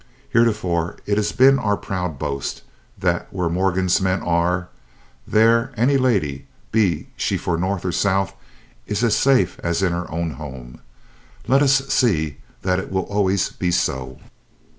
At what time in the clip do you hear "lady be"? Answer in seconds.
5.95-7.09